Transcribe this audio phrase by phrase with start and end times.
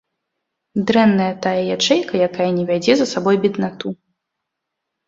[0.91, 3.87] Дрэнная тая ячэйка, якая не вядзе за сабой беднату.